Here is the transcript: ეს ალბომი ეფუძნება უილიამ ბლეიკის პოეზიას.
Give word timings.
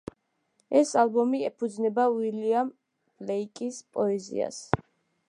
ეს 0.79 0.93
ალბომი 1.01 1.41
ეფუძნება 1.49 2.07
უილიამ 2.15 2.71
ბლეიკის 3.21 3.83
პოეზიას. 3.99 4.59